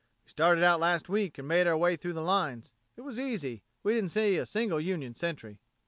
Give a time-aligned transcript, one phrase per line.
[0.25, 2.73] We started out last week and made our way through the lines.
[2.97, 3.61] It was easy.
[3.83, 5.59] We didn't see a single Union sentry."